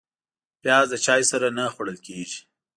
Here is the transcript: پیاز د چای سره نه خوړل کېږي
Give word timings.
پیاز 0.61 0.87
د 0.91 0.95
چای 1.05 1.21
سره 1.31 1.47
نه 1.57 1.65
خوړل 1.73 1.97
کېږي 2.07 2.39